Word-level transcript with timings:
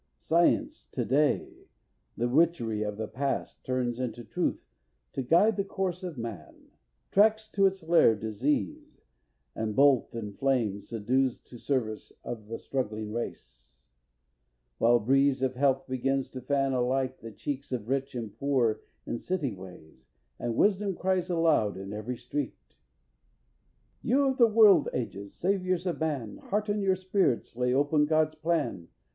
Science, 0.17 0.87
to 0.89 1.05
day, 1.05 1.67
the 2.17 2.27
witchery 2.27 2.81
of 2.81 2.97
the 2.97 3.07
past 3.07 3.63
Turns 3.63 3.99
into 3.99 4.23
truth 4.23 4.65
to 5.13 5.21
guide 5.21 5.57
the 5.57 5.63
course 5.63 6.01
of 6.01 6.17
man, 6.17 6.71
Tracks 7.11 7.47
to 7.51 7.67
its 7.67 7.83
lair 7.87 8.15
disease, 8.15 9.01
and 9.55 9.75
bolt 9.75 10.15
and 10.15 10.35
flame 10.39 10.79
Subdues 10.81 11.37
to 11.43 11.59
service 11.59 12.11
of 12.23 12.47
the 12.47 12.57
struggling 12.57 13.13
race; 13.13 13.77
While 14.79 14.97
breeze 14.97 15.43
of 15.43 15.53
health 15.53 15.85
begins 15.87 16.31
to 16.31 16.41
fan 16.41 16.73
alike 16.73 17.19
The 17.19 17.31
cheeks 17.31 17.71
of 17.71 17.87
rich 17.87 18.15
and 18.15 18.35
poor 18.35 18.81
in 19.05 19.19
city 19.19 19.53
ways, 19.53 20.07
And 20.39 20.55
wisdom 20.55 20.95
cries 20.95 21.29
aloud 21.29 21.77
in 21.77 21.93
every 21.93 22.17
street." 22.17 22.57
_You 24.03 24.31
of 24.31 24.39
the 24.39 24.47
world 24.47 24.89
ages, 24.93 25.35
Saviors 25.35 25.85
of 25.85 25.99
man, 25.99 26.37
Hearten 26.37 26.81
your 26.81 26.95
spirits, 26.95 27.55
Lay 27.55 27.71
open 27.71 28.07
God's 28.07 28.33
plan. 28.33 28.87